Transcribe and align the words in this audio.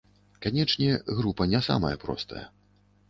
Канечне, 0.45 0.87
група 1.19 1.47
не 1.53 1.61
самая 1.69 1.95
простая. 2.07 2.45